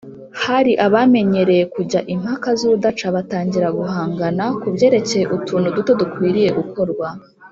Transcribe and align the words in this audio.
hari 0.43 0.71
abamenyereye 0.85 1.63
kujya 1.75 1.99
impaka 2.13 2.47
z’urudaca, 2.59 3.05
batangira 3.15 3.67
guhangana 3.79 4.45
ku 4.59 4.67
byerekeye 4.75 5.25
utuntu 5.37 5.67
duto 5.75 5.91
dukwiriye 6.01 6.49
gukorwa, 6.59 7.07